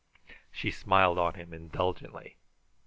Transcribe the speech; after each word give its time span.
She 0.49 0.71
smiled 0.71 1.19
on 1.19 1.35
him 1.35 1.53
indulgently. 1.53 2.37